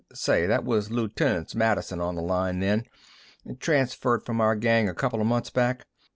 Say, 0.15 0.47
that 0.47 0.65
was 0.65 0.89
Loot'n't 0.89 1.53
Madison 1.53 2.01
on 2.01 2.15
the 2.15 2.23
line, 2.23 2.59
then. 2.59 2.85
Transferred 3.59 4.25
from 4.25 4.41
our 4.41 4.55
gang 4.55 4.89
a 4.89 4.95
coupla 4.95 5.23
months 5.23 5.51
back. 5.51 5.85